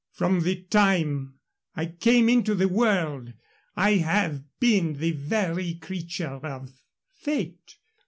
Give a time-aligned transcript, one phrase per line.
[0.13, 1.35] From the time
[1.75, 3.33] I came into the world
[3.75, 6.71] I have been the very creature of
[7.19, 7.75] fate.